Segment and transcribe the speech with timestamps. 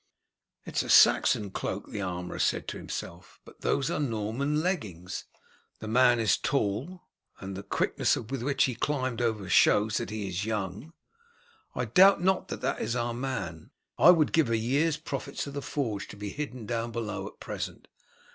[0.65, 5.25] "It is a Saxon cloak," the armourer said to himself, "but those are Norman leggings.
[5.77, 7.01] The man is tall,
[7.39, 10.91] and the quickness with which he climbed over shows that he is young.
[11.75, 13.69] I doubt not that it is our man.
[13.99, 17.39] I would give a year's profits of the forge to be hidden down below at
[17.39, 17.87] present.